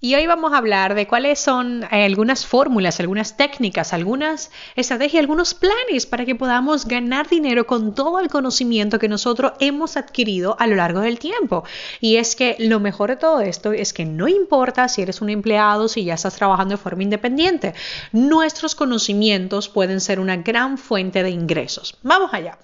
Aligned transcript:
Y 0.00 0.14
hoy 0.14 0.28
vamos 0.28 0.52
a 0.52 0.58
hablar 0.58 0.94
de 0.94 1.08
cuáles 1.08 1.40
son 1.40 1.82
eh, 1.90 2.04
algunas 2.04 2.46
fórmulas, 2.46 3.00
algunas 3.00 3.36
técnicas, 3.36 3.92
algunas 3.92 4.52
estrategias, 4.76 5.20
algunos 5.20 5.54
planes 5.54 6.06
para 6.06 6.24
que 6.24 6.36
podamos 6.36 6.86
ganar 6.86 7.28
dinero 7.28 7.66
con 7.66 7.96
todo 7.96 8.20
el 8.20 8.28
conocimiento 8.28 9.00
que 9.00 9.08
nosotros 9.08 9.54
hemos 9.58 9.96
adquirido 9.96 10.54
a 10.60 10.68
lo 10.68 10.76
largo 10.76 11.00
del 11.00 11.18
tiempo. 11.18 11.64
Y 12.00 12.14
es 12.14 12.36
que 12.36 12.54
lo 12.60 12.78
mejor 12.78 13.10
de 13.10 13.16
todo 13.16 13.40
esto 13.40 13.72
es 13.72 13.92
que 13.92 14.04
no 14.04 14.28
importa 14.28 14.86
si 14.86 15.02
eres 15.02 15.20
un 15.20 15.30
empleado, 15.30 15.88
si 15.88 16.04
ya 16.04 16.14
estás 16.14 16.36
trabajando 16.36 16.76
de 16.76 16.80
forma 16.80 17.02
independiente, 17.02 17.74
nuestros 18.12 18.76
conocimientos 18.76 19.68
pueden 19.68 20.00
ser 20.00 20.20
una 20.20 20.36
gran 20.36 20.78
fuente 20.78 21.24
de 21.24 21.30
ingresos. 21.30 21.96
Vamos 22.04 22.32
allá. 22.32 22.56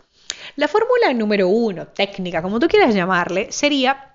La 0.54 0.68
fórmula 0.68 1.12
número 1.12 1.48
uno, 1.48 1.88
técnica, 1.88 2.42
como 2.42 2.60
tú 2.60 2.68
quieras 2.68 2.94
llamarle, 2.94 3.50
sería 3.50 4.13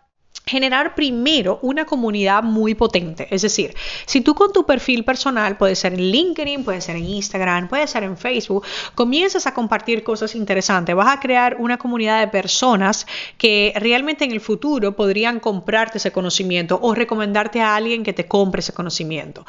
generar 0.50 0.96
primero 0.96 1.60
una 1.62 1.86
comunidad 1.86 2.42
muy 2.44 2.74
potente. 2.74 3.28
Es 3.30 3.44
decir, 3.44 3.76
si 4.06 4.22
tú 4.22 4.34
con 4.34 4.52
tu 4.52 4.66
perfil 4.66 5.06
personal, 5.06 5.58
puede 5.58 5.76
ser 5.76 5.94
en 5.94 6.02
LinkedIn, 6.12 6.64
puede 6.64 6.82
ser 6.82 6.96
en 6.96 7.06
Instagram, 7.06 7.68
puede 7.70 7.86
ser 7.88 8.04
en 8.04 8.18
Facebook, 8.18 8.66
comienzas 8.96 9.46
a 9.46 9.54
compartir 9.54 10.04
cosas 10.04 10.34
interesantes, 10.36 10.96
vas 10.96 11.16
a 11.16 11.20
crear 11.20 11.58
una 11.60 11.78
comunidad 11.78 12.20
de 12.20 12.28
personas 12.28 13.06
que 13.38 13.74
realmente 13.76 14.26
en 14.26 14.32
el 14.32 14.42
futuro 14.42 14.96
podrían 14.96 15.40
comprarte 15.40 16.00
ese 16.00 16.12
conocimiento 16.12 16.80
o 16.82 16.96
recomendarte 16.96 17.62
a 17.62 17.76
alguien 17.76 18.04
que 18.04 18.14
te 18.14 18.28
compre 18.28 18.62
ese 18.62 18.74
conocimiento. 18.74 19.46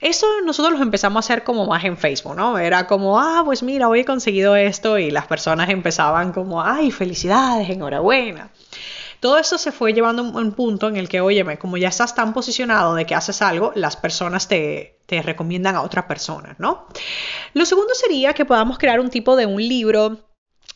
Eso 0.00 0.26
nosotros 0.44 0.78
lo 0.78 0.84
empezamos 0.84 1.16
a 1.16 1.20
hacer 1.20 1.44
como 1.44 1.66
más 1.66 1.82
en 1.84 1.96
Facebook, 1.96 2.36
¿no? 2.36 2.58
Era 2.58 2.86
como, 2.86 3.18
ah, 3.18 3.42
pues 3.44 3.62
mira, 3.62 3.88
hoy 3.88 4.00
he 4.00 4.04
conseguido 4.04 4.54
esto 4.54 4.98
y 4.98 5.10
las 5.10 5.26
personas 5.26 5.70
empezaban 5.70 6.32
como, 6.32 6.62
ay, 6.62 6.90
felicidades, 6.90 7.70
enhorabuena. 7.70 8.50
Todo 9.24 9.38
eso 9.38 9.56
se 9.56 9.72
fue 9.72 9.94
llevando 9.94 10.22
a 10.22 10.26
un 10.26 10.52
punto 10.52 10.86
en 10.86 10.98
el 10.98 11.08
que, 11.08 11.22
óyeme, 11.22 11.56
como 11.56 11.78
ya 11.78 11.88
estás 11.88 12.14
tan 12.14 12.34
posicionado 12.34 12.94
de 12.94 13.06
que 13.06 13.14
haces 13.14 13.40
algo, 13.40 13.72
las 13.74 13.96
personas 13.96 14.48
te, 14.48 14.98
te 15.06 15.22
recomiendan 15.22 15.76
a 15.76 15.80
otras 15.80 16.04
personas, 16.04 16.60
¿no? 16.60 16.86
Lo 17.54 17.64
segundo 17.64 17.94
sería 17.94 18.34
que 18.34 18.44
podamos 18.44 18.76
crear 18.76 19.00
un 19.00 19.08
tipo 19.08 19.34
de 19.34 19.46
un 19.46 19.66
libro 19.66 20.23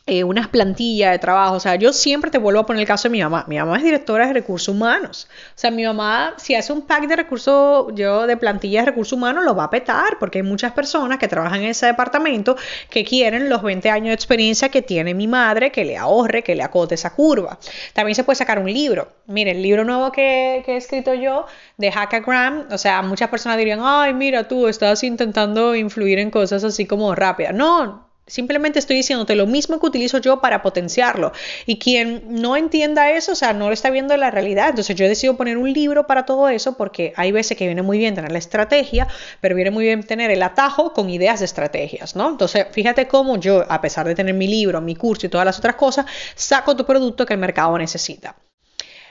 eh, 0.09 0.23
unas 0.23 0.47
plantillas 0.47 1.11
de 1.11 1.19
trabajo. 1.19 1.55
O 1.55 1.59
sea, 1.59 1.75
yo 1.75 1.93
siempre 1.93 2.31
te 2.31 2.39
vuelvo 2.39 2.61
a 2.61 2.65
poner 2.65 2.81
el 2.81 2.87
caso 2.87 3.07
de 3.07 3.11
mi 3.11 3.21
mamá. 3.21 3.45
Mi 3.47 3.57
mamá 3.57 3.77
es 3.77 3.83
directora 3.83 4.27
de 4.27 4.33
recursos 4.33 4.67
humanos. 4.67 5.27
O 5.29 5.51
sea, 5.53 5.69
mi 5.69 5.83
mamá, 5.85 6.33
si 6.37 6.55
hace 6.55 6.73
un 6.73 6.81
pack 6.81 7.07
de 7.07 7.15
recursos, 7.15 7.93
yo 7.93 8.25
de 8.25 8.35
plantillas 8.35 8.85
de 8.85 8.91
recursos 8.91 9.13
humanos, 9.13 9.43
lo 9.43 9.55
va 9.55 9.65
a 9.65 9.69
petar, 9.69 10.17
porque 10.19 10.39
hay 10.39 10.43
muchas 10.43 10.71
personas 10.73 11.19
que 11.19 11.27
trabajan 11.27 11.61
en 11.61 11.69
ese 11.69 11.85
departamento 11.85 12.55
que 12.89 13.05
quieren 13.05 13.49
los 13.49 13.61
20 13.61 13.89
años 13.89 14.07
de 14.07 14.13
experiencia 14.13 14.69
que 14.69 14.81
tiene 14.81 15.13
mi 15.13 15.27
madre, 15.27 15.71
que 15.71 15.85
le 15.85 15.97
ahorre, 15.97 16.43
que 16.43 16.55
le 16.55 16.63
acote 16.63 16.95
esa 16.95 17.13
curva. 17.13 17.59
También 17.93 18.15
se 18.15 18.23
puede 18.23 18.37
sacar 18.37 18.59
un 18.59 18.71
libro. 18.71 19.09
Mire, 19.27 19.51
el 19.51 19.61
libro 19.61 19.83
nuevo 19.83 20.11
que, 20.11 20.63
he 20.65 20.75
escrito 20.75 21.13
yo 21.13 21.45
de 21.77 21.91
Hackagram, 21.91 22.67
o 22.71 22.77
sea, 22.77 23.01
muchas 23.03 23.29
personas 23.29 23.57
dirían, 23.57 23.79
ay, 23.83 24.13
mira, 24.13 24.47
tú 24.47 24.67
estás 24.67 25.03
intentando 25.03 25.75
influir 25.75 26.19
en 26.19 26.31
cosas 26.31 26.63
así 26.63 26.85
como 26.85 27.13
rápidas. 27.15 27.53
No, 27.53 28.08
Simplemente 28.29 28.79
estoy 28.79 28.97
diciéndote 28.97 29.35
lo 29.35 29.47
mismo 29.47 29.79
que 29.79 29.85
utilizo 29.85 30.19
yo 30.19 30.39
para 30.39 30.61
potenciarlo. 30.61 31.31
Y 31.65 31.79
quien 31.79 32.23
no 32.27 32.55
entienda 32.55 33.11
eso, 33.11 33.33
o 33.33 33.35
sea, 33.35 33.53
no 33.53 33.67
lo 33.67 33.73
está 33.73 33.89
viendo 33.89 34.15
la 34.17 34.31
realidad. 34.31 34.69
Entonces 34.69 34.95
yo 34.95 35.05
he 35.05 35.09
decidido 35.09 35.35
poner 35.37 35.57
un 35.57 35.71
libro 35.73 36.07
para 36.07 36.25
todo 36.25 36.49
eso 36.49 36.77
porque 36.77 37.13
hay 37.15 37.31
veces 37.31 37.57
que 37.57 37.65
viene 37.65 37.81
muy 37.81 37.97
bien 37.97 38.15
tener 38.15 38.31
la 38.31 38.37
estrategia, 38.37 39.07
pero 39.41 39.55
viene 39.55 39.71
muy 39.71 39.85
bien 39.85 40.03
tener 40.03 40.31
el 40.31 40.43
atajo 40.43 40.93
con 40.93 41.09
ideas 41.09 41.39
de 41.39 41.45
estrategias, 41.45 42.15
¿no? 42.15 42.29
Entonces, 42.29 42.67
fíjate 42.71 43.07
cómo 43.07 43.37
yo, 43.37 43.65
a 43.69 43.81
pesar 43.81 44.07
de 44.07 44.15
tener 44.15 44.33
mi 44.33 44.47
libro, 44.47 44.81
mi 44.81 44.95
curso 44.95 45.25
y 45.25 45.29
todas 45.29 45.45
las 45.45 45.57
otras 45.59 45.75
cosas, 45.75 46.05
saco 46.35 46.75
tu 46.75 46.85
producto 46.85 47.25
que 47.25 47.33
el 47.33 47.39
mercado 47.39 47.77
necesita. 47.77 48.35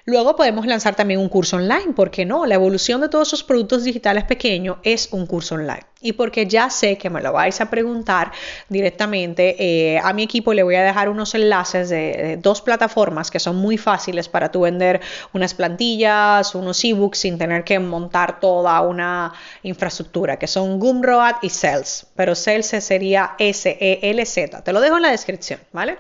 Luego 0.04 0.36
podemos 0.36 0.66
lanzar 0.66 0.94
también 0.94 1.20
un 1.20 1.28
curso 1.28 1.56
online, 1.56 1.92
¿por 1.94 2.10
qué 2.10 2.24
no? 2.24 2.46
La 2.46 2.54
evolución 2.54 3.00
de 3.00 3.08
todos 3.08 3.28
esos 3.28 3.44
productos 3.44 3.84
digitales 3.84 4.24
pequeños 4.24 4.78
es 4.82 5.08
un 5.12 5.26
curso 5.26 5.56
online. 5.56 5.82
Y 6.00 6.12
porque 6.12 6.46
ya 6.46 6.70
sé 6.70 6.96
que 6.96 7.10
me 7.10 7.20
lo 7.20 7.32
vais 7.32 7.60
a 7.60 7.70
preguntar 7.70 8.30
directamente, 8.68 9.56
eh, 9.58 9.98
a 9.98 10.12
mi 10.12 10.22
equipo 10.22 10.54
le 10.54 10.62
voy 10.62 10.76
a 10.76 10.84
dejar 10.84 11.08
unos 11.08 11.34
enlaces 11.34 11.88
de, 11.88 12.38
dos 12.40 12.62
plataformas 12.62 13.30
que 13.32 13.40
son 13.40 13.56
muy 13.56 13.76
fáciles 13.78 14.28
para 14.28 14.52
tú 14.52 14.60
vender 14.60 15.00
unas 15.32 15.54
plantillas, 15.54 16.54
unos 16.54 16.84
ebooks 16.84 17.18
sin 17.18 17.36
tener 17.36 17.64
que 17.64 17.80
montar 17.80 18.38
toda 18.38 18.80
una 18.80 19.32
infraestructura, 19.64 20.38
que 20.38 20.46
son 20.46 20.78
Gumroad 20.78 21.36
y 21.42 21.50
Sales. 21.50 22.06
Pero 22.14 22.36
Sales 22.36 22.66
sería 22.66 23.34
S-E-L-Z. 23.38 24.62
Te 24.62 24.72
lo 24.72 24.80
dejo 24.80 24.96
en 24.96 25.02
la 25.02 25.10
descripción, 25.10 25.58
¿vale? 25.72 25.98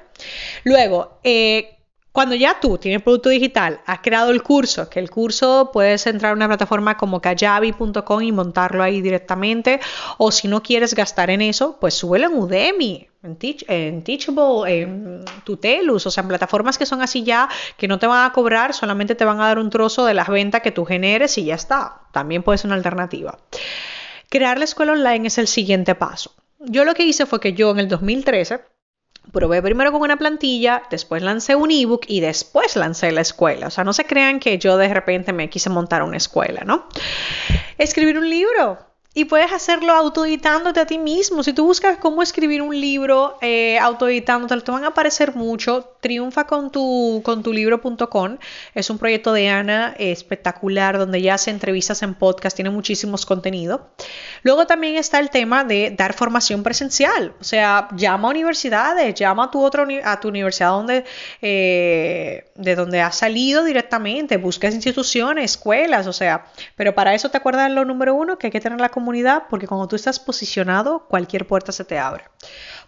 Luego, 0.62 1.18
eh, 1.24 1.77
cuando 2.12 2.34
ya 2.34 2.58
tú 2.60 2.78
tienes 2.78 3.02
producto 3.02 3.28
digital, 3.28 3.80
has 3.86 4.00
creado 4.00 4.30
el 4.30 4.42
curso, 4.42 4.88
que 4.88 4.98
el 4.98 5.10
curso 5.10 5.70
puedes 5.72 6.06
entrar 6.06 6.32
a 6.32 6.34
una 6.34 6.48
plataforma 6.48 6.96
como 6.96 7.20
kajabi.com 7.20 8.22
y 8.22 8.32
montarlo 8.32 8.82
ahí 8.82 9.00
directamente, 9.00 9.80
o 10.16 10.32
si 10.32 10.48
no 10.48 10.62
quieres 10.62 10.94
gastar 10.94 11.30
en 11.30 11.42
eso, 11.42 11.76
pues 11.80 11.94
súbelo 11.94 12.26
en 12.26 12.34
Udemy, 12.34 13.08
en, 13.22 14.02
Teachable, 14.02 14.82
en 14.82 15.24
Tutelus, 15.44 16.06
o 16.06 16.10
sea, 16.10 16.22
en 16.22 16.28
plataformas 16.28 16.78
que 16.78 16.86
son 16.86 17.02
así 17.02 17.24
ya, 17.24 17.48
que 17.76 17.88
no 17.88 17.98
te 17.98 18.06
van 18.06 18.24
a 18.24 18.32
cobrar, 18.32 18.74
solamente 18.74 19.14
te 19.14 19.24
van 19.24 19.40
a 19.40 19.46
dar 19.46 19.58
un 19.58 19.70
trozo 19.70 20.04
de 20.04 20.14
las 20.14 20.28
ventas 20.28 20.62
que 20.62 20.72
tú 20.72 20.84
generes 20.84 21.36
y 21.38 21.44
ya 21.44 21.54
está. 21.54 22.02
También 22.12 22.42
puede 22.42 22.58
ser 22.58 22.68
una 22.68 22.76
alternativa. 22.76 23.38
Crear 24.28 24.58
la 24.58 24.64
escuela 24.64 24.92
online 24.92 25.28
es 25.28 25.38
el 25.38 25.46
siguiente 25.46 25.94
paso. 25.94 26.34
Yo 26.60 26.84
lo 26.84 26.94
que 26.94 27.04
hice 27.04 27.26
fue 27.26 27.40
que 27.40 27.52
yo 27.52 27.70
en 27.70 27.78
el 27.78 27.88
2013 27.88 28.60
probé 29.32 29.62
primero 29.62 29.92
con 29.92 30.02
una 30.02 30.16
plantilla, 30.16 30.82
después 30.90 31.22
lancé 31.22 31.54
un 31.54 31.70
ebook 31.70 32.04
y 32.08 32.20
después 32.20 32.76
lancé 32.76 33.12
la 33.12 33.20
escuela. 33.20 33.66
O 33.66 33.70
sea, 33.70 33.84
no 33.84 33.92
se 33.92 34.04
crean 34.04 34.40
que 34.40 34.58
yo 34.58 34.76
de 34.76 34.92
repente 34.92 35.32
me 35.32 35.50
quise 35.50 35.70
montar 35.70 36.02
una 36.02 36.16
escuela, 36.16 36.62
¿no? 36.64 36.88
Escribir 37.78 38.18
un 38.18 38.28
libro. 38.28 38.87
Y 39.14 39.24
puedes 39.24 39.50
hacerlo 39.52 39.94
autoeditándote 39.94 40.80
a 40.80 40.86
ti 40.86 40.98
mismo. 40.98 41.42
Si 41.42 41.54
tú 41.54 41.64
buscas 41.64 41.96
cómo 41.96 42.22
escribir 42.22 42.60
un 42.60 42.78
libro 42.78 43.38
eh, 43.40 43.78
autoeditándote, 43.78 44.60
te 44.60 44.70
van 44.70 44.84
a 44.84 44.88
aparecer 44.88 45.34
mucho. 45.34 45.94
Triunfa 46.00 46.46
con 46.46 46.70
tu, 46.70 47.22
con 47.24 47.42
tu 47.42 47.52
libro.com. 47.52 48.36
Es 48.74 48.90
un 48.90 48.98
proyecto 48.98 49.32
de 49.32 49.48
Ana 49.48 49.94
espectacular 49.98 50.98
donde 50.98 51.22
ya 51.22 51.34
hace 51.34 51.50
entrevistas 51.50 52.02
en 52.02 52.14
podcast, 52.14 52.54
tiene 52.54 52.70
muchísimos 52.70 53.26
contenidos. 53.26 53.80
Luego 54.42 54.66
también 54.66 54.96
está 54.96 55.18
el 55.18 55.30
tema 55.30 55.64
de 55.64 55.90
dar 55.90 56.12
formación 56.12 56.62
presencial. 56.62 57.34
O 57.40 57.44
sea, 57.44 57.88
llama 57.96 58.28
a 58.28 58.30
universidades, 58.30 59.14
llama 59.14 59.44
a 59.44 59.50
tu, 59.50 59.64
otra, 59.64 59.86
a 60.04 60.20
tu 60.20 60.28
universidad 60.28 60.70
donde, 60.70 61.04
eh, 61.40 62.44
de 62.54 62.74
donde 62.76 63.00
has 63.00 63.16
salido 63.16 63.64
directamente. 63.64 64.36
Buscas 64.36 64.74
instituciones, 64.74 65.52
escuelas, 65.52 66.06
o 66.06 66.12
sea, 66.12 66.44
pero 66.76 66.94
para 66.94 67.14
eso 67.14 67.30
te 67.30 67.38
acuerdas 67.38 67.70
lo 67.72 67.84
número 67.84 68.14
uno, 68.14 68.38
que 68.38 68.48
hay 68.48 68.50
que 68.52 68.60
tener 68.60 68.80
la 68.80 68.90
comunidad 68.98 69.44
porque 69.48 69.68
cuando 69.68 69.86
tú 69.86 69.94
estás 69.94 70.18
posicionado, 70.18 71.06
cualquier 71.08 71.46
puerta 71.46 71.70
se 71.70 71.84
te 71.84 71.98
abre. 71.98 72.24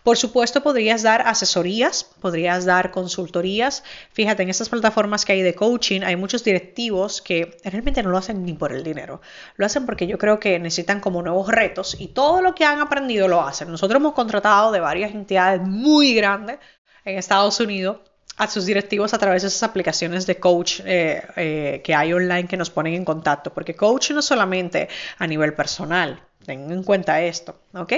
Por 0.02 0.16
supuesto, 0.16 0.62
podrías 0.62 1.02
dar 1.02 1.22
asesorías, 1.26 2.04
podrías 2.04 2.64
dar 2.64 2.90
consultorías. 2.90 3.84
Fíjate, 4.12 4.42
en 4.42 4.50
estas 4.50 4.68
plataformas 4.68 5.24
que 5.24 5.32
hay 5.32 5.42
de 5.42 5.54
coaching, 5.54 6.00
hay 6.02 6.16
muchos 6.16 6.42
directivos 6.42 7.22
que 7.22 7.58
realmente 7.64 8.02
no 8.02 8.10
lo 8.10 8.18
hacen 8.18 8.44
ni 8.44 8.54
por 8.54 8.72
el 8.72 8.82
dinero. 8.82 9.20
Lo 9.56 9.66
hacen 9.66 9.86
porque 9.86 10.08
yo 10.08 10.18
creo 10.18 10.40
que 10.40 10.58
necesitan 10.58 11.00
como 11.00 11.22
nuevos 11.22 11.48
retos 11.48 11.96
y 12.00 12.08
todo 12.08 12.42
lo 12.42 12.54
que 12.54 12.64
han 12.64 12.80
aprendido 12.80 13.28
lo 13.28 13.42
hacen. 13.42 13.70
Nosotros 13.70 14.00
hemos 14.00 14.14
contratado 14.14 14.72
de 14.72 14.80
varias 14.80 15.12
entidades 15.12 15.62
muy 15.62 16.14
grandes 16.14 16.58
en 17.04 17.18
Estados 17.18 17.60
Unidos 17.60 17.98
a 18.40 18.46
sus 18.46 18.64
directivos 18.64 19.12
a 19.12 19.18
través 19.18 19.42
de 19.42 19.48
esas 19.48 19.62
aplicaciones 19.62 20.26
de 20.26 20.40
coach 20.40 20.80
eh, 20.86 21.22
eh, 21.36 21.82
que 21.84 21.94
hay 21.94 22.14
online 22.14 22.48
que 22.48 22.56
nos 22.56 22.70
ponen 22.70 22.94
en 22.94 23.04
contacto, 23.04 23.52
porque 23.52 23.76
coach 23.76 24.12
no 24.12 24.22
solamente 24.22 24.88
a 25.18 25.26
nivel 25.26 25.52
personal, 25.52 26.22
Tengan 26.46 26.72
en 26.72 26.82
cuenta 26.82 27.20
esto, 27.20 27.60
¿ok? 27.74 27.92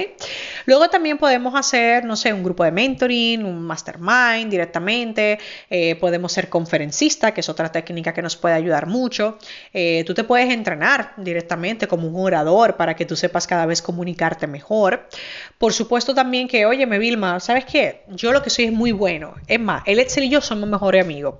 Luego 0.65 0.89
también 0.89 1.17
podemos 1.17 1.55
hacer, 1.55 2.03
no 2.03 2.17
sé, 2.17 2.33
un 2.33 2.43
grupo 2.43 2.65
de 2.65 2.73
mentoring, 2.73 3.45
un 3.45 3.61
mastermind 3.61 4.51
directamente, 4.51 5.39
eh, 5.69 5.95
podemos 5.95 6.33
ser 6.33 6.49
conferencista, 6.49 7.33
que 7.33 7.39
es 7.39 7.47
otra 7.47 7.71
técnica 7.71 8.13
que 8.13 8.21
nos 8.21 8.35
puede 8.35 8.55
ayudar 8.55 8.85
mucho. 8.85 9.37
Eh, 9.73 10.03
tú 10.05 10.13
te 10.13 10.25
puedes 10.25 10.49
entrenar 10.49 11.13
directamente 11.15 11.87
como 11.87 12.05
un 12.05 12.19
orador 12.19 12.75
para 12.75 12.97
que 12.97 13.05
tú 13.05 13.15
sepas 13.15 13.47
cada 13.47 13.65
vez 13.65 13.81
comunicarte 13.81 14.45
mejor. 14.45 15.07
Por 15.57 15.71
supuesto 15.71 16.13
también 16.13 16.49
que, 16.49 16.65
oye, 16.65 16.85
me 16.85 16.99
Vilma, 16.99 17.39
¿sabes 17.39 17.63
qué? 17.63 18.03
Yo 18.09 18.33
lo 18.33 18.43
que 18.43 18.49
soy 18.49 18.65
es 18.65 18.73
muy 18.73 18.91
bueno. 18.91 19.35
Es 19.47 19.59
más, 19.59 19.83
el 19.85 19.99
Excel 19.99 20.25
y 20.25 20.29
yo 20.29 20.41
somos 20.41 20.67
mejores 20.67 21.01
amigos. 21.01 21.35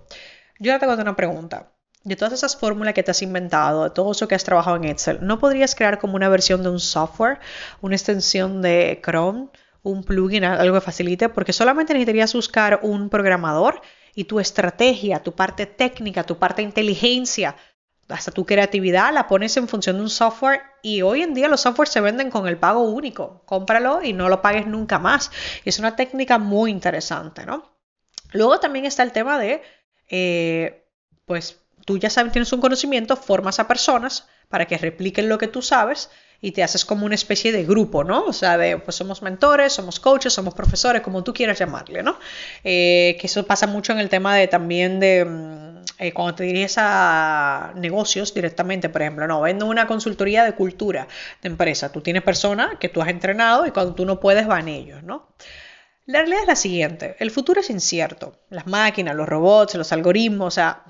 Yo 0.57 0.71
ahora 0.71 0.79
te 0.79 0.91
hago 0.91 1.01
una 1.01 1.17
pregunta 1.17 1.72
de 2.03 2.15
todas 2.15 2.33
esas 2.33 2.57
fórmulas 2.57 2.93
que 2.93 3.03
te 3.03 3.11
has 3.11 3.21
inventado, 3.21 3.85
de 3.85 3.89
todo 3.91 4.11
eso 4.11 4.27
que 4.27 4.35
has 4.35 4.43
trabajado 4.43 4.75
en 4.75 4.85
Excel, 4.85 5.19
¿no 5.21 5.39
podrías 5.39 5.75
crear 5.75 5.99
como 5.99 6.15
una 6.15 6.29
versión 6.29 6.63
de 6.63 6.69
un 6.69 6.79
software, 6.79 7.39
una 7.81 7.95
extensión 7.95 8.61
de 8.61 9.01
Chrome, 9.03 9.47
un 9.83 10.03
plugin, 10.03 10.43
algo 10.43 10.75
que 10.75 10.81
facilite, 10.81 11.29
porque 11.29 11.53
solamente 11.53 11.93
necesitarías 11.93 12.33
buscar 12.33 12.79
un 12.83 13.09
programador 13.09 13.81
y 14.15 14.25
tu 14.25 14.39
estrategia, 14.39 15.23
tu 15.23 15.33
parte 15.33 15.65
técnica, 15.65 16.23
tu 16.23 16.37
parte 16.37 16.61
inteligencia, 16.61 17.55
hasta 18.09 18.31
tu 18.31 18.45
creatividad 18.45 19.13
la 19.13 19.27
pones 19.27 19.55
en 19.57 19.67
función 19.67 19.97
de 19.97 20.03
un 20.03 20.09
software 20.09 20.61
y 20.81 21.01
hoy 21.01 21.21
en 21.21 21.33
día 21.33 21.47
los 21.47 21.61
softwares 21.61 21.91
se 21.91 22.01
venden 22.01 22.29
con 22.29 22.47
el 22.47 22.57
pago 22.57 22.81
único. 22.81 23.43
Cómpralo 23.45 24.01
y 24.03 24.13
no 24.13 24.29
lo 24.29 24.41
pagues 24.41 24.67
nunca 24.67 24.99
más. 24.99 25.31
es 25.65 25.79
una 25.79 25.95
técnica 25.95 26.37
muy 26.37 26.69
interesante, 26.69 27.45
¿no? 27.45 27.71
Luego 28.33 28.59
también 28.59 28.85
está 28.85 29.03
el 29.03 29.11
tema 29.11 29.39
de, 29.39 29.61
eh, 30.09 30.85
pues 31.25 31.62
tú 31.85 31.97
ya 31.97 32.09
sabes, 32.09 32.31
tienes 32.31 32.51
un 32.53 32.61
conocimiento, 32.61 33.15
formas 33.15 33.59
a 33.59 33.67
personas 33.67 34.27
para 34.49 34.65
que 34.65 34.77
repliquen 34.77 35.29
lo 35.29 35.37
que 35.37 35.47
tú 35.47 35.61
sabes 35.61 36.09
y 36.43 36.51
te 36.51 36.61
haces 36.61 36.83
como 36.83 37.05
una 37.05 37.15
especie 37.15 37.53
de 37.53 37.63
grupo, 37.63 38.03
¿no? 38.03 38.25
O 38.25 38.33
sea, 38.33 38.57
de, 38.57 38.77
pues 38.77 38.97
somos 38.97 39.21
mentores, 39.21 39.71
somos 39.71 40.01
coaches, 40.01 40.33
somos 40.33 40.53
profesores, 40.53 41.01
como 41.01 41.23
tú 41.23 41.33
quieras 41.33 41.57
llamarle, 41.57 42.03
¿no? 42.03 42.19
Eh, 42.65 43.15
que 43.19 43.27
eso 43.27 43.45
pasa 43.45 43.65
mucho 43.65 43.93
en 43.93 43.99
el 43.99 44.09
tema 44.09 44.35
de 44.35 44.49
también 44.49 44.99
de 44.99 45.23
mm, 45.23 45.63
eh, 45.99 46.11
cuando 46.11 46.35
te 46.35 46.43
diriges 46.43 46.75
a 46.77 47.71
negocios 47.75 48.33
directamente, 48.33 48.89
por 48.89 49.01
ejemplo, 49.01 49.25
no, 49.25 49.39
vendo 49.39 49.65
una 49.67 49.87
consultoría 49.87 50.43
de 50.43 50.53
cultura 50.53 51.07
de 51.41 51.47
empresa, 51.47 51.93
tú 51.93 52.01
tienes 52.01 52.23
personas 52.23 52.77
que 52.77 52.89
tú 52.89 53.01
has 53.01 53.07
entrenado 53.07 53.65
y 53.65 53.71
cuando 53.71 53.95
tú 53.95 54.05
no 54.05 54.19
puedes 54.19 54.45
van 54.45 54.67
ellos, 54.67 55.01
¿no? 55.01 55.29
La 56.05 56.19
realidad 56.19 56.41
es 56.41 56.47
la 56.47 56.55
siguiente, 56.57 57.15
el 57.19 57.31
futuro 57.31 57.61
es 57.61 57.69
incierto, 57.69 58.41
las 58.49 58.67
máquinas, 58.67 59.15
los 59.15 59.29
robots, 59.29 59.75
los 59.75 59.93
algoritmos, 59.93 60.47
o 60.47 60.51
sea, 60.51 60.83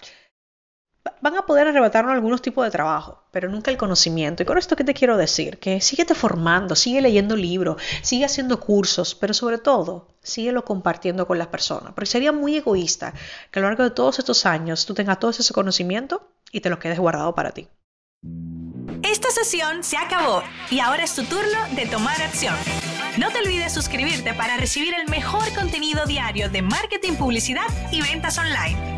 van 1.24 1.38
a 1.38 1.46
poder 1.46 1.70
arrebatarnos 1.70 2.14
algunos 2.14 2.42
tipos 2.42 2.66
de 2.66 2.70
trabajo, 2.70 3.24
pero 3.32 3.50
nunca 3.50 3.72
el 3.72 3.78
conocimiento. 3.78 4.44
Y 4.44 4.46
con 4.46 4.58
esto, 4.58 4.76
¿qué 4.76 4.84
te 4.84 4.94
quiero 4.94 5.16
decir? 5.16 5.58
Que 5.58 5.80
síguete 5.80 6.16
formando, 6.16 6.76
sigue 6.76 7.02
leyendo 7.02 7.38
libros, 7.38 7.82
sigue 8.02 8.26
haciendo 8.26 8.60
cursos, 8.60 9.16
pero 9.16 9.34
sobre 9.34 9.58
todo, 9.58 10.10
síguelo 10.22 10.66
compartiendo 10.66 11.26
con 11.26 11.38
las 11.38 11.48
personas. 11.48 11.94
Porque 11.94 12.08
sería 12.10 12.34
muy 12.34 12.58
egoísta 12.58 13.14
que 13.50 13.60
a 13.60 13.62
lo 13.62 13.70
largo 13.70 13.84
de 13.84 13.92
todos 13.92 14.20
estos 14.20 14.46
años 14.46 14.86
tú 14.86 14.94
tengas 14.94 15.18
todo 15.18 15.32
ese 15.32 15.54
conocimiento 15.54 16.28
y 16.52 16.60
te 16.60 16.70
lo 16.70 16.78
quedes 16.78 17.00
guardado 17.00 17.34
para 17.34 17.52
ti. 17.52 17.70
Esta 19.02 19.32
sesión 19.32 19.82
se 19.82 19.96
acabó 19.96 20.44
y 20.70 20.82
ahora 20.82 21.06
es 21.06 21.16
tu 21.16 21.24
turno 21.24 21.60
de 21.74 21.86
tomar 21.86 22.22
acción. 22.22 22.56
No 23.18 23.30
te 23.30 23.40
olvides 23.40 23.74
suscribirte 23.74 24.34
para 24.34 24.58
recibir 24.58 24.94
el 24.94 25.08
mejor 25.08 25.54
contenido 25.56 26.06
diario 26.06 26.50
de 26.50 26.62
marketing, 26.62 27.14
publicidad 27.14 27.68
y 27.94 28.02
ventas 28.02 28.38
online. 28.38 28.93